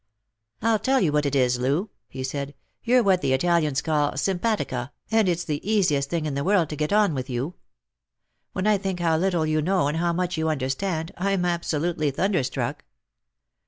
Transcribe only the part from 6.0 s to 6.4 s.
thing in